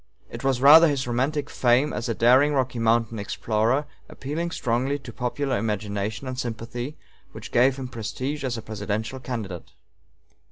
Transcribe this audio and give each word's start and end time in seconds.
It 0.31 0.43
was 0.43 0.61
rather 0.63 0.87
his 0.87 1.05
romantic 1.05 1.47
fame 1.47 1.93
as 1.93 2.09
a 2.09 2.15
daring 2.15 2.53
Rocky 2.55 2.79
Mountain 2.79 3.19
explorer, 3.19 3.85
appealing 4.09 4.49
strongly 4.49 4.97
to 4.97 5.13
popular 5.13 5.59
imagination 5.59 6.27
and 6.27 6.39
sympathy, 6.39 6.97
which 7.33 7.51
gave 7.51 7.75
him 7.75 7.87
prestige 7.87 8.43
as 8.43 8.57
a 8.57 8.63
presidential 8.63 9.19
candidate. 9.19 9.73